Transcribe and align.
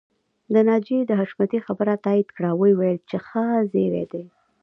ناجيې 0.69 0.99
د 1.05 1.11
حشمتي 1.19 1.59
خبره 1.67 1.93
تاييد 2.05 2.29
کړه 2.35 2.49
او 2.53 2.57
وويل 2.61 2.97
چې 3.09 3.17
ښه 3.27 3.45
زيری 3.71 4.05
دی 4.11 4.23